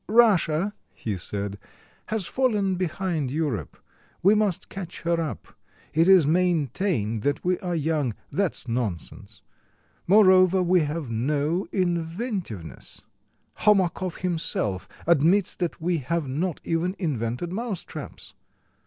"Russia," 0.09 0.73
he 0.95 1.15
said, 1.15 1.59
"has 2.07 2.25
fallen 2.25 2.73
behind 2.73 3.29
Europe; 3.29 3.77
we 4.23 4.33
must 4.33 4.67
catch 4.67 5.01
her 5.01 5.21
up. 5.21 5.49
It 5.93 6.07
is 6.09 6.25
maintained 6.25 7.21
that 7.21 7.45
we 7.45 7.59
are 7.59 7.75
young 7.75 8.15
that's 8.31 8.67
nonsense. 8.67 9.43
Moreover 10.07 10.63
we 10.63 10.79
have 10.79 11.11
no 11.11 11.67
inventiveness: 11.71 13.03
Homakov 13.57 14.21
himself 14.21 14.89
admits 15.05 15.55
that 15.57 15.79
we 15.79 15.99
have 15.99 16.27
not 16.27 16.59
even 16.63 16.95
invented 16.97 17.53
mouse 17.53 17.83
traps. 17.83 18.33